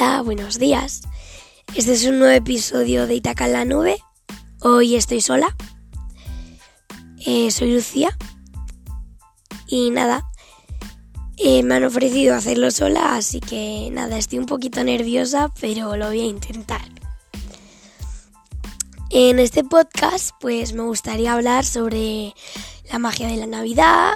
Buenos 0.00 0.58
días. 0.58 1.02
Este 1.74 1.92
es 1.92 2.06
un 2.06 2.20
nuevo 2.20 2.32
episodio 2.32 3.06
de 3.06 3.16
Itaca 3.16 3.44
en 3.44 3.52
la 3.52 3.66
nube. 3.66 4.02
Hoy 4.62 4.96
estoy 4.96 5.20
sola. 5.20 5.54
Eh, 7.26 7.50
soy 7.50 7.74
Lucía. 7.74 8.16
Y 9.66 9.90
nada, 9.90 10.24
eh, 11.36 11.62
me 11.64 11.74
han 11.74 11.84
ofrecido 11.84 12.34
hacerlo 12.34 12.70
sola, 12.70 13.14
así 13.14 13.40
que 13.40 13.90
nada, 13.92 14.16
estoy 14.16 14.38
un 14.38 14.46
poquito 14.46 14.82
nerviosa, 14.82 15.52
pero 15.60 15.94
lo 15.96 16.06
voy 16.06 16.20
a 16.20 16.24
intentar. 16.24 16.80
En 19.10 19.38
este 19.38 19.64
podcast, 19.64 20.30
pues 20.40 20.72
me 20.72 20.82
gustaría 20.82 21.34
hablar 21.34 21.66
sobre 21.66 22.34
la 22.90 22.98
magia 22.98 23.28
de 23.28 23.36
la 23.36 23.46
Navidad 23.46 24.14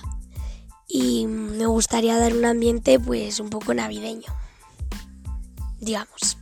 y 0.88 1.26
me 1.26 1.66
gustaría 1.66 2.16
dar 2.16 2.34
un 2.34 2.46
ambiente, 2.46 2.98
pues, 2.98 3.38
un 3.38 3.50
poco 3.50 3.74
navideño 3.74 4.43
digamos. 5.84 6.38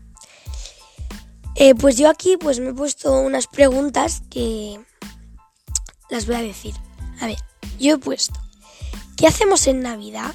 Eh, 1.55 1.74
pues 1.74 1.96
yo 1.96 2.09
aquí 2.09 2.37
pues 2.38 2.60
me 2.60 2.70
he 2.70 2.74
puesto 2.74 3.12
unas 3.20 3.46
preguntas 3.46 4.23
que 4.30 4.80
las 6.09 6.27
voy 6.27 6.37
a 6.37 6.42
decir. 6.42 6.74
A 7.20 7.27
ver, 7.27 7.38
yo 7.78 7.95
he 7.95 7.98
puesto, 7.98 8.38
¿qué 9.16 9.27
hacemos 9.27 9.66
en 9.66 9.80
Navidad? 9.80 10.34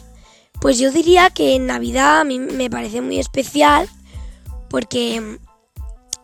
Pues 0.61 0.79
yo 0.79 0.91
diría 0.91 1.29
que 1.29 1.55
en 1.55 1.67
Navidad 1.67 2.21
a 2.21 2.23
mí 2.23 2.39
me 2.39 2.69
parece 2.69 3.01
muy 3.01 3.19
especial 3.19 3.89
porque 4.69 5.39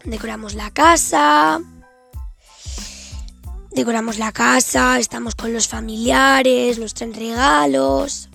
decoramos 0.05 0.53
la 0.53 0.71
casa, 0.71 1.61
decoramos 3.71 4.17
la 4.17 4.31
casa, 4.31 4.99
estamos 4.99 5.35
con 5.35 5.53
los 5.53 5.67
familiares, 5.67 6.79
nos 6.79 6.93
traen 6.93 7.13
regalos, 7.13 8.29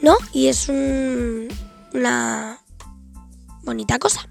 ¿no? 0.00 0.16
Y 0.32 0.48
es 0.48 0.68
un, 0.68 1.48
una 1.94 2.60
bonita 3.62 3.98
cosa. 3.98 4.28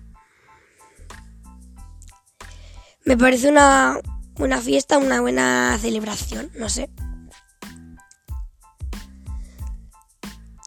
Me 3.06 3.18
parece 3.18 3.50
una, 3.50 4.00
una 4.38 4.62
fiesta, 4.62 4.98
una 4.98 5.22
buena 5.22 5.78
celebración, 5.80 6.52
no 6.56 6.70
sé. 6.70 6.90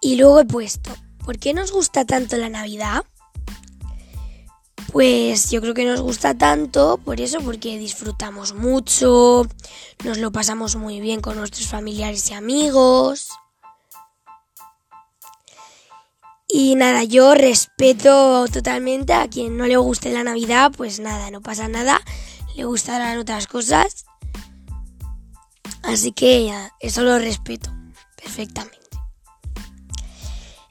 Y 0.01 0.17
luego 0.17 0.41
he 0.41 0.45
puesto, 0.45 0.91
¿por 1.25 1.39
qué 1.39 1.55
nos 1.55 1.73
gusta 1.73 2.05
tanto 2.05 2.37
la 2.37 2.49
Navidad? 2.49 3.05
Pues 4.93 5.51
yo 5.51 5.61
creo 5.61 5.75
que 5.75 5.87
nos 5.87 6.01
gusta 6.01 6.37
tanto 6.37 6.99
por 6.99 7.21
eso, 7.21 7.41
porque 7.41 7.79
disfrutamos 7.79 8.55
mucho, 8.55 9.47
nos 10.05 10.19
lo 10.19 10.31
pasamos 10.31 10.77
muy 10.77 11.01
bien 11.01 11.21
con 11.21 11.37
nuestros 11.37 11.67
familiares 11.67 12.31
y 12.31 12.35
amigos. 12.35 13.31
Y 16.57 16.77
nada, 16.77 17.03
yo 17.03 17.35
respeto 17.35 18.47
totalmente 18.47 19.13
a 19.13 19.27
quien 19.27 19.57
no 19.57 19.67
le 19.67 19.77
guste 19.77 20.13
la 20.13 20.23
Navidad, 20.23 20.71
pues 20.71 21.01
nada, 21.01 21.33
no 21.33 21.41
pasa 21.41 21.67
nada, 21.67 22.01
le 22.55 22.65
gustarán 22.65 23.19
otras 23.19 23.49
cosas. 23.49 24.05
Así 25.83 26.13
que 26.13 26.55
eso 26.79 27.03
lo 27.03 27.19
respeto 27.19 27.73
perfectamente. 28.15 28.79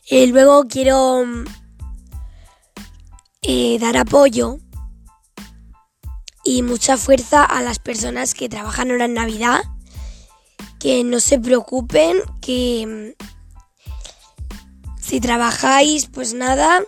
Y 0.10 0.28
luego 0.28 0.70
quiero 0.70 1.26
eh, 3.42 3.78
dar 3.78 3.98
apoyo 3.98 4.60
y 6.46 6.62
mucha 6.62 6.96
fuerza 6.96 7.44
a 7.44 7.62
las 7.62 7.80
personas 7.80 8.34
que 8.34 8.48
trabajan 8.48 8.90
ahora 8.90 9.04
en 9.04 9.16
Navidad, 9.16 9.62
que 10.80 11.04
no 11.04 11.20
se 11.20 11.40
preocupen, 11.40 12.20
que 12.40 13.18
si 15.14 15.20
trabajáis, 15.20 16.08
pues 16.08 16.34
nada, 16.34 16.84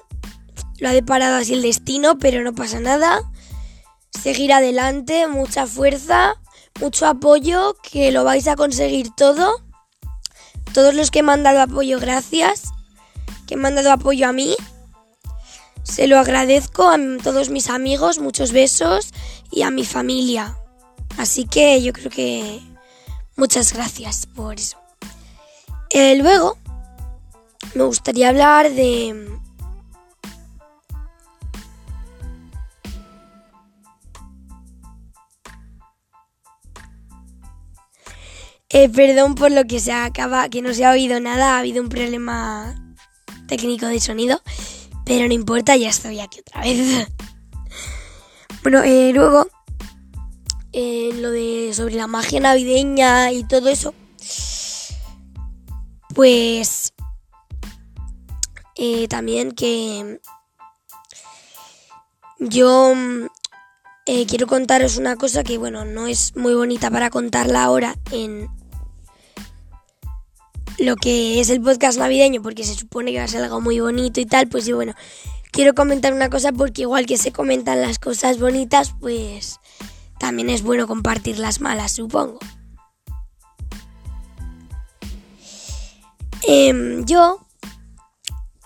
lo 0.80 0.90
ha 0.90 0.94
deparado 0.94 1.36
así 1.36 1.54
el 1.54 1.62
destino, 1.62 2.18
pero 2.18 2.42
no 2.42 2.56
pasa 2.56 2.80
nada. 2.80 3.22
Seguir 4.20 4.52
adelante, 4.52 5.28
mucha 5.28 5.68
fuerza, 5.68 6.34
mucho 6.82 7.06
apoyo, 7.06 7.76
que 7.84 8.12
lo 8.12 8.24
vais 8.24 8.48
a 8.48 8.56
conseguir 8.56 9.12
todo. 9.16 9.62
Todos 10.74 10.96
los 10.96 11.12
que 11.12 11.22
me 11.22 11.34
han 11.34 11.44
dado 11.44 11.62
apoyo, 11.62 12.00
gracias. 12.00 12.72
Que 13.46 13.58
me 13.58 13.68
han 13.68 13.76
dado 13.76 13.92
apoyo 13.92 14.28
a 14.28 14.34
mí. 14.34 14.56
Se 15.84 16.08
lo 16.08 16.18
agradezco 16.18 16.90
a 16.90 16.98
todos 17.22 17.52
mis 17.52 17.70
amigos, 17.70 18.18
muchos 18.18 18.52
besos 18.52 19.12
y 19.52 19.62
a 19.62 19.70
mi 19.70 19.86
familia. 19.86 20.58
Así 21.20 21.46
que 21.46 21.80
yo 21.84 21.94
creo 21.94 22.10
que 22.10 22.60
muchas 23.36 23.72
gracias 23.72 24.26
por 24.26 24.56
eso. 24.56 24.80
Eh, 25.92 26.16
luego, 26.16 26.58
me 27.76 27.84
gustaría 27.84 28.30
hablar 28.30 28.72
de... 28.72 29.28
Eh, 38.70 38.90
perdón 38.90 39.36
por 39.36 39.52
lo 39.52 39.66
que 39.66 39.80
se 39.80 39.94
acaba, 39.94 40.50
que 40.50 40.62
no 40.62 40.74
se 40.74 40.84
ha 40.84 40.92
oído 40.92 41.20
nada, 41.20 41.56
ha 41.56 41.60
habido 41.60 41.82
un 41.82 41.88
problema 41.88 42.76
técnico 43.48 43.86
de 43.86 44.02
sonido, 44.02 44.42
pero 45.06 45.28
no 45.28 45.34
importa, 45.34 45.78
ya 45.78 45.90
estoy 45.90 46.20
aquí 46.20 46.42
otra 46.42 46.62
vez. 46.62 47.08
bueno, 48.64 48.84
eh, 48.84 49.12
luego, 49.14 49.48
eh, 50.74 51.12
lo 51.22 51.32
de 51.32 51.72
sobre 51.74 51.96
la 51.96 52.08
magia 52.08 52.42
navideña 52.42 53.32
y 53.32 53.46
todo 53.46 53.70
eso, 53.70 53.94
pues 56.14 56.95
eh, 58.76 59.08
también 59.08 59.52
que 59.52 60.20
yo 62.40 62.94
eh, 64.06 64.26
quiero 64.28 64.48
contaros 64.48 64.98
una 64.98 65.16
cosa 65.16 65.44
que, 65.44 65.58
bueno, 65.58 65.86
no 65.86 66.08
es 66.08 66.36
muy 66.36 66.54
bonita 66.54 66.92
para 66.92 67.10
contarla 67.10 67.64
ahora 67.64 67.96
en 68.12 68.50
lo 70.78 70.96
que 70.98 71.40
es 71.40 71.50
el 71.50 71.62
podcast 71.62 71.98
navideño, 71.98 72.42
porque 72.42 72.64
se 72.64 72.76
supone 72.76 73.12
que 73.12 73.20
va 73.20 73.24
a 73.24 73.30
ser 73.30 73.44
algo 73.44 73.62
muy 73.62 73.80
bonito 73.80 74.20
y 74.20 74.26
tal, 74.26 74.48
pues 74.48 74.66
yo, 74.66 74.76
bueno, 74.76 74.94
quiero 75.52 75.74
comentar 75.74 76.14
una 76.14 76.30
cosa 76.30 76.52
porque 76.52 76.82
igual 76.82 77.06
que 77.06 77.18
se 77.18 77.32
comentan 77.32 77.82
las 77.82 77.98
cosas 77.98 78.40
bonitas, 78.40 78.94
pues 79.00 79.60
también 80.20 80.50
es 80.50 80.62
bueno 80.64 80.86
compartir 80.86 81.40
las 81.40 81.62
malas, 81.62 81.94
supongo. 81.94 82.40
Em, 86.48 87.06
yo 87.06 87.45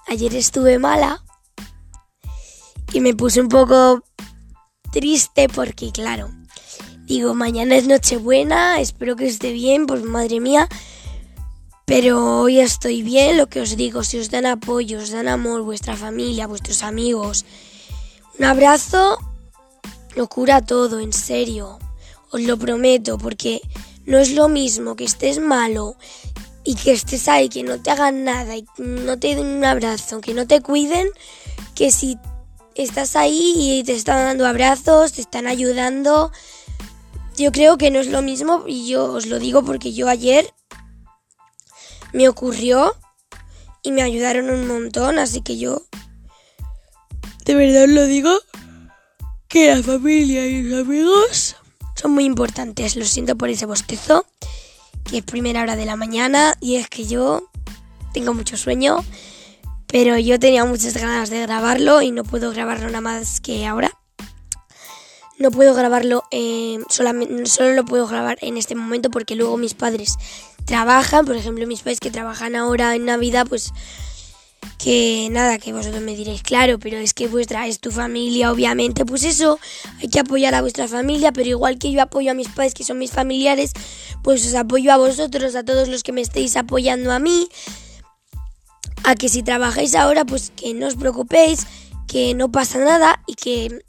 Ayer 0.10 0.36
estuve 0.36 0.80
mala 0.80 1.24
y 2.94 3.00
me 3.00 3.14
puse 3.14 3.42
un 3.42 3.48
poco 3.48 4.04
triste 4.92 5.48
porque, 5.48 5.92
claro, 5.92 6.32
digo, 7.06 7.36
mañana 7.36 7.76
es 7.76 7.88
Nochebuena, 7.88 8.80
espero 8.82 9.16
que 9.16 9.28
esté 9.28 9.52
bien, 9.52 9.86
pues 9.86 10.02
madre 10.04 10.40
mía, 10.40 10.68
pero 11.86 12.42
hoy 12.42 12.60
estoy 12.60 13.04
bien, 13.04 13.38
lo 13.38 13.50
que 13.50 13.62
os 13.62 13.78
digo, 13.78 14.04
si 14.04 14.18
os 14.18 14.32
dan 14.32 14.48
apoyo, 14.48 14.98
os 14.98 15.12
dan 15.12 15.28
amor, 15.28 15.62
vuestra 15.62 15.96
familia, 15.96 16.48
vuestros 16.48 16.82
amigos, 16.82 17.46
un 18.40 18.46
abrazo, 18.46 19.20
lo 20.16 20.28
cura 20.28 20.66
todo, 20.66 21.00
en 21.00 21.14
serio, 21.14 21.78
os 22.32 22.42
lo 22.42 22.58
prometo, 22.58 23.20
porque 23.20 23.62
no 24.08 24.18
es 24.18 24.32
lo 24.34 24.50
mismo 24.50 24.96
que 24.96 25.04
estés 25.04 25.40
malo 25.40 25.98
y 26.70 26.76
que 26.76 26.92
estés 26.92 27.28
ahí, 27.28 27.50
que 27.50 27.64
no 27.64 27.82
te 27.82 27.90
hagan 27.90 28.24
nada 28.24 28.56
y 28.56 28.64
no 28.78 29.18
te 29.18 29.34
den 29.34 29.58
un 29.58 29.66
abrazo, 29.66 30.22
que 30.22 30.36
no 30.36 30.46
te 30.46 30.62
cuiden, 30.62 31.08
que 31.74 31.90
si 31.90 32.16
estás 32.76 33.16
ahí 33.16 33.56
y 33.58 33.84
te 33.84 33.94
están 33.94 34.24
dando 34.24 34.46
abrazos, 34.46 35.14
te 35.14 35.22
están 35.22 35.48
ayudando, 35.48 36.32
yo 37.36 37.52
creo 37.52 37.80
que 37.80 37.90
no 37.90 37.98
es 37.98 38.06
lo 38.06 38.22
mismo 38.22 38.66
y 38.68 38.88
yo 38.88 39.12
os 39.12 39.26
lo 39.26 39.40
digo 39.40 39.66
porque 39.66 39.94
yo 39.94 40.10
ayer 40.10 40.54
me 42.14 42.30
ocurrió 42.30 42.96
y 43.82 43.92
me 43.92 44.04
ayudaron 44.04 44.52
un 44.52 44.68
montón, 44.68 45.18
así 45.18 45.42
que 45.42 45.58
yo 45.58 45.88
de 47.46 47.56
verdad 47.56 47.86
os 47.86 47.90
lo 47.90 48.06
digo 48.06 48.32
que 49.48 49.74
la 49.74 49.82
familia 49.82 50.46
y 50.46 50.62
los 50.62 50.86
amigos 50.86 51.56
son 51.96 52.12
muy 52.12 52.26
importantes. 52.26 52.96
Lo 52.96 53.06
siento 53.06 53.36
por 53.36 53.50
ese 53.50 53.66
bostezo 53.66 54.28
que 55.10 55.18
es 55.18 55.24
primera 55.24 55.62
hora 55.62 55.76
de 55.76 55.86
la 55.86 55.96
mañana 55.96 56.56
y 56.60 56.76
es 56.76 56.88
que 56.88 57.06
yo 57.06 57.50
tengo 58.14 58.34
mucho 58.34 58.58
sueño, 58.58 59.04
pero 59.88 60.18
yo 60.18 60.40
tenía 60.40 60.66
muchas 60.66 60.96
ganas 60.96 61.30
de 61.30 61.42
grabarlo 61.42 62.02
y 62.02 62.12
no 62.12 62.24
puedo 62.24 62.52
grabarlo 62.52 62.88
nada 62.88 63.02
más 63.02 63.42
que 63.42 63.66
ahora. 63.66 63.92
No 65.40 65.52
puedo 65.52 65.74
grabarlo, 65.74 66.26
eh, 66.32 66.80
solamente, 66.90 67.46
solo 67.46 67.74
lo 67.74 67.86
puedo 67.86 68.08
grabar 68.08 68.38
en 68.42 68.58
este 68.58 68.76
momento 68.76 69.10
porque 69.10 69.36
luego 69.36 69.58
mis 69.58 69.74
padres 69.74 70.18
trabajan, 70.66 71.26
por 71.26 71.38
ejemplo 71.38 71.66
mis 71.66 71.80
padres 71.80 72.00
que 72.00 72.12
trabajan 72.12 72.56
ahora 72.56 72.94
en 72.96 73.06
Navidad, 73.06 73.48
pues 73.48 73.74
que 74.78 75.28
nada, 75.30 75.58
que 75.58 75.74
vosotros 75.74 76.02
me 76.02 76.16
diréis, 76.16 76.42
claro, 76.42 76.80
pero 76.80 76.98
es 76.98 77.14
que 77.14 77.28
vuestra 77.28 77.68
es 77.68 77.80
tu 77.80 77.92
familia, 77.92 78.52
obviamente, 78.52 79.06
pues 79.06 79.24
eso, 79.24 79.60
hay 80.00 80.08
que 80.08 80.22
apoyar 80.22 80.56
a 80.56 80.62
vuestra 80.62 80.88
familia, 80.88 81.34
pero 81.34 81.50
igual 81.50 81.78
que 81.78 81.92
yo 81.92 82.02
apoyo 82.02 82.32
a 82.32 82.34
mis 82.34 82.48
padres, 82.48 82.74
que 82.74 82.86
son 82.86 82.98
mis 82.98 83.12
familiares, 83.12 83.74
pues 84.24 84.46
os 84.46 84.56
apoyo 84.56 84.94
a 84.94 84.98
vosotros, 84.98 85.56
a 85.56 85.64
todos 85.64 85.90
los 85.90 86.02
que 86.02 86.14
me 86.14 86.22
estéis 86.22 86.56
apoyando 86.56 87.12
a 87.12 87.20
mí, 87.20 87.50
a 89.04 89.16
que 89.16 89.28
si 89.28 89.44
trabajáis 89.44 89.96
ahora, 89.96 90.24
pues 90.26 90.52
que 90.56 90.74
no 90.74 90.88
os 90.88 90.96
preocupéis, 90.96 91.68
que 92.08 92.34
no 92.34 92.52
pasa 92.52 92.80
nada 92.80 93.22
y 93.28 93.36
que 93.36 93.84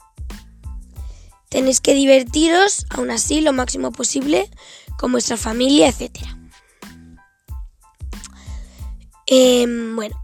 tenéis 1.48 1.80
que 1.80 1.94
divertiros 1.94 2.86
aún 2.90 3.10
así 3.10 3.40
lo 3.40 3.52
máximo 3.52 3.92
posible 3.92 4.50
con 4.98 5.12
vuestra 5.12 5.36
familia, 5.36 5.88
etc. 5.88 6.18
Em, 9.26 9.94
bueno, 9.96 10.20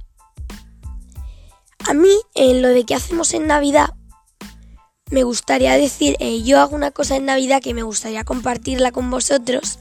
a 1.89 1.95
mí 1.95 2.15
en 2.35 2.63
lo 2.63 2.69
de 2.69 2.85
que 2.85 2.95
hacemos 2.95 3.33
en 3.35 3.47
Navidad, 3.47 3.95
me 5.11 5.23
gustaría 5.23 5.75
decir, 5.77 6.17
eh, 6.19 6.43
yo 6.43 6.61
hago 6.61 6.75
una 6.75 6.91
cosa 6.91 7.17
en 7.17 7.27
Navidad 7.27 7.63
que 7.63 7.75
me 7.75 7.83
gustaría 7.83 8.25
compartirla 8.25 8.91
con 8.91 9.11
vosotros, 9.11 9.79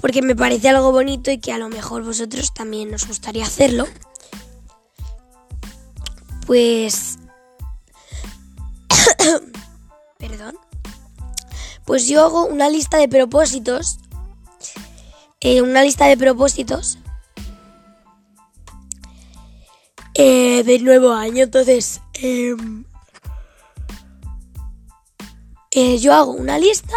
porque 0.00 0.22
me 0.22 0.36
parece 0.36 0.68
algo 0.68 0.92
bonito 0.92 1.30
y 1.30 1.38
que 1.38 1.52
a 1.52 1.58
lo 1.58 1.68
mejor 1.68 2.04
vosotros 2.04 2.54
también 2.54 2.94
os 2.94 3.06
gustaría 3.06 3.44
hacerlo. 3.44 3.86
Pues... 6.46 7.18
Perdón. 10.18 10.56
Pues 11.84 12.06
yo 12.06 12.24
hago 12.24 12.46
una 12.46 12.68
lista 12.68 12.96
de 12.98 13.08
propósitos. 13.08 13.98
Eh, 15.40 15.62
una 15.62 15.82
lista 15.82 16.06
de 16.06 16.16
propósitos. 16.16 16.98
Eh, 20.14 20.62
del 20.64 20.84
nuevo 20.84 21.12
año. 21.12 21.44
Entonces... 21.44 22.00
Em, 22.14 22.84
eh, 25.70 25.98
yo 25.98 26.14
hago 26.14 26.32
una 26.32 26.58
lista. 26.58 26.94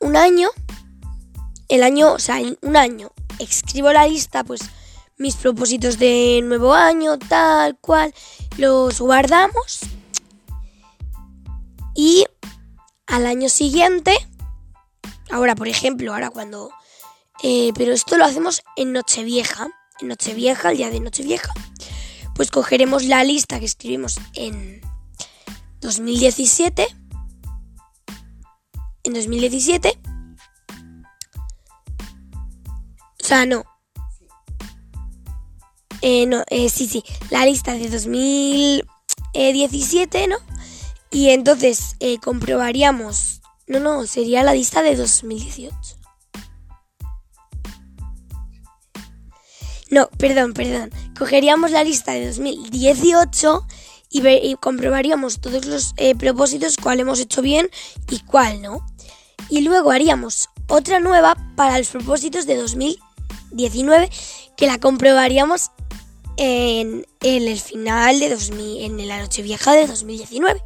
Un 0.00 0.16
año. 0.16 0.50
El 1.68 1.82
año, 1.82 2.12
o 2.12 2.18
sea, 2.18 2.40
un 2.60 2.76
año. 2.76 3.10
Escribo 3.38 3.92
la 3.92 4.06
lista, 4.06 4.44
pues 4.44 4.60
mis 5.18 5.36
propósitos 5.36 5.98
de 5.98 6.40
nuevo 6.42 6.74
año, 6.74 7.18
tal 7.18 7.78
cual, 7.78 8.12
los 8.58 9.00
guardamos 9.00 9.80
y 11.94 12.26
al 13.06 13.26
año 13.26 13.48
siguiente, 13.48 14.16
ahora 15.30 15.54
por 15.54 15.68
ejemplo, 15.68 16.12
ahora 16.12 16.30
cuando... 16.30 16.70
Eh, 17.44 17.72
pero 17.74 17.92
esto 17.92 18.16
lo 18.16 18.24
hacemos 18.24 18.62
en 18.76 18.92
Nochevieja, 18.92 19.68
Nochevieja, 20.02 20.70
el 20.70 20.78
día 20.78 20.90
de 20.90 21.00
Nochevieja, 21.00 21.52
pues 22.34 22.50
cogeremos 22.50 23.04
la 23.04 23.24
lista 23.24 23.58
que 23.58 23.66
escribimos 23.66 24.18
en 24.34 24.80
2017, 25.80 26.86
en 29.04 29.12
2017, 29.12 29.98
o 33.20 33.24
sea, 33.24 33.46
no, 33.46 33.64
eh, 36.02 36.26
no, 36.26 36.44
eh, 36.50 36.68
sí, 36.68 36.86
sí, 36.88 37.02
la 37.30 37.46
lista 37.46 37.72
de 37.74 37.88
2017, 37.88 40.26
¿no? 40.26 40.36
Y 41.12 41.30
entonces 41.30 41.94
eh, 42.00 42.18
comprobaríamos, 42.18 43.40
no, 43.68 43.78
no, 43.78 44.04
sería 44.06 44.42
la 44.42 44.54
lista 44.54 44.82
de 44.82 44.96
2018. 44.96 46.01
No, 49.92 50.08
perdón, 50.16 50.54
perdón. 50.54 50.90
Cogeríamos 51.18 51.70
la 51.70 51.84
lista 51.84 52.12
de 52.12 52.26
2018 52.26 53.66
y, 54.08 54.26
y 54.26 54.54
comprobaríamos 54.54 55.38
todos 55.42 55.66
los 55.66 55.94
propósitos, 56.18 56.78
cuál 56.78 57.00
hemos 57.00 57.20
hecho 57.20 57.42
bien 57.42 57.68
y 58.08 58.20
cuál 58.20 58.62
no. 58.62 58.86
Y 59.50 59.60
luego 59.60 59.90
haríamos 59.90 60.48
otra 60.66 60.98
nueva 60.98 61.36
para 61.56 61.76
los 61.76 61.88
propósitos 61.88 62.46
de 62.46 62.56
2019 62.56 64.08
que 64.56 64.66
la 64.66 64.78
comprobaríamos 64.78 65.70
en, 66.38 67.06
el 67.20 67.60
final 67.60 68.18
de 68.18 68.30
2000, 68.30 68.84
en 68.84 69.08
la 69.08 69.20
noche 69.20 69.42
vieja 69.42 69.74
de 69.74 69.86
2019. 69.86 70.58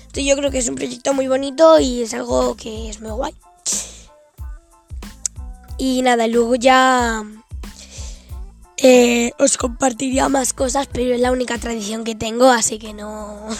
Entonces 0.00 0.24
yo 0.26 0.36
creo 0.36 0.50
que 0.50 0.58
es 0.58 0.68
un 0.68 0.74
proyecto 0.74 1.14
muy 1.14 1.28
bonito 1.28 1.80
y 1.80 2.02
es 2.02 2.12
algo 2.12 2.56
que 2.56 2.90
es 2.90 3.00
muy 3.00 3.12
guay. 3.12 3.34
Y 5.78 6.02
nada, 6.02 6.26
luego 6.26 6.56
ya 6.56 7.24
eh, 8.82 9.32
os 9.38 9.56
compartiría 9.56 10.28
más 10.28 10.52
cosas, 10.52 10.88
pero 10.90 11.14
es 11.14 11.20
la 11.20 11.32
única 11.32 11.58
tradición 11.58 12.04
que 12.04 12.14
tengo, 12.14 12.50
así 12.50 12.78
que 12.78 12.94
no... 12.94 13.46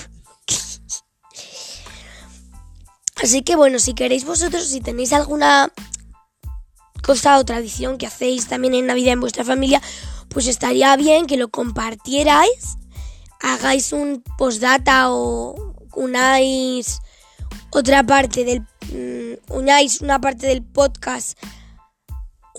así 3.23 3.43
que 3.43 3.57
bueno, 3.57 3.79
si 3.79 3.95
queréis 3.95 4.25
vosotros, 4.25 4.65
si 4.65 4.81
tenéis 4.81 5.13
alguna 5.13 5.71
cosa 7.03 7.39
o 7.39 7.45
tradición 7.45 7.99
que 7.99 8.07
hacéis 8.07 8.49
también 8.49 8.75
en 8.75 8.87
Navidad 8.87 9.15
en 9.15 9.21
vuestra 9.21 9.45
familia, 9.45 9.83
pues 10.29 10.47
estaría 10.47 10.95
bien 10.97 11.27
que 11.27 11.37
lo 11.37 11.49
compartierais, 11.49 12.79
hagáis 13.41 13.93
un 13.93 14.23
postdata 14.39 15.11
o 15.11 15.75
unáis 15.95 17.01
otra 17.71 18.05
parte 18.05 18.45
del 18.45 18.61
mm, 18.93 19.55
unáis 19.55 20.01
una 20.01 20.21
parte 20.21 20.47
del 20.47 20.63
podcast, 20.63 21.39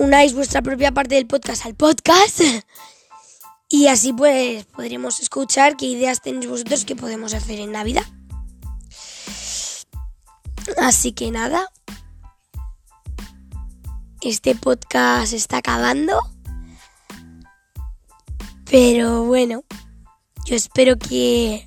unáis 0.01 0.33
vuestra 0.33 0.63
propia 0.63 0.91
parte 0.91 1.13
del 1.13 1.27
podcast 1.27 1.63
al 1.63 1.75
podcast 1.75 2.41
y 3.69 3.85
así 3.85 4.13
pues 4.13 4.65
podremos 4.65 5.19
escuchar 5.19 5.77
qué 5.77 5.85
ideas 5.85 6.21
tenéis 6.21 6.49
vosotros 6.49 6.85
que 6.85 6.95
podemos 6.95 7.35
hacer 7.35 7.59
en 7.59 7.71
Navidad. 7.71 8.05
Así 10.77 11.11
que 11.11 11.29
nada, 11.29 11.71
este 14.21 14.55
podcast 14.55 15.33
está 15.33 15.57
acabando. 15.57 16.19
Pero 18.65 19.25
bueno, 19.25 19.63
yo 20.45 20.55
espero 20.55 20.97
que 20.97 21.63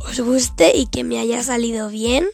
os 0.00 0.18
guste 0.20 0.74
y 0.74 0.86
que 0.86 1.04
me 1.04 1.18
haya 1.18 1.42
salido 1.42 1.88
bien. 1.90 2.26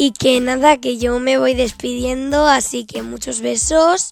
Y 0.00 0.12
que 0.12 0.40
nada, 0.40 0.78
que 0.78 0.96
yo 0.96 1.20
me 1.20 1.36
voy 1.36 1.52
despidiendo, 1.52 2.46
así 2.46 2.86
que 2.86 3.02
muchos 3.02 3.42
besos. 3.42 4.08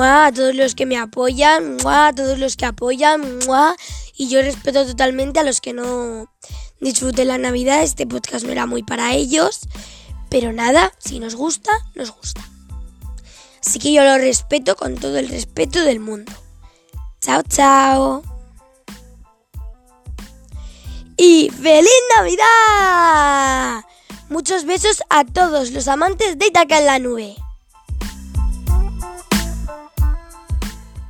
a 0.00 0.32
todos 0.34 0.52
los 0.56 0.74
que 0.74 0.84
me 0.84 0.98
apoyan, 0.98 1.76
a 1.86 2.12
todos 2.12 2.40
los 2.40 2.56
que 2.56 2.66
apoyan, 2.66 3.22
y 4.16 4.28
yo 4.28 4.42
respeto 4.42 4.84
totalmente 4.84 5.38
a 5.38 5.44
los 5.44 5.60
que 5.60 5.74
no 5.74 6.28
disfruten 6.80 7.28
la 7.28 7.38
Navidad. 7.38 7.84
Este 7.84 8.04
podcast 8.04 8.44
no 8.46 8.50
era 8.50 8.66
muy 8.66 8.82
para 8.82 9.14
ellos. 9.14 9.60
Pero 10.28 10.52
nada, 10.52 10.92
si 10.98 11.20
nos 11.20 11.36
gusta, 11.36 11.70
nos 11.94 12.10
gusta. 12.10 12.44
Así 13.64 13.78
que 13.78 13.92
yo 13.92 14.02
lo 14.02 14.18
respeto 14.18 14.74
con 14.74 14.96
todo 14.96 15.18
el 15.18 15.28
respeto 15.28 15.84
del 15.84 16.00
mundo. 16.00 16.32
Chao, 17.20 17.44
chao. 17.48 18.24
Y 21.16 21.48
feliz 21.50 22.02
Navidad. 22.16 23.84
Muchos 24.28 24.64
besos 24.64 25.02
a 25.08 25.24
todos 25.24 25.70
los 25.70 25.86
amantes 25.86 26.36
de 26.36 26.48
Itaca 26.48 26.78
en 26.78 26.86
la 26.86 26.98
nube. 26.98 27.36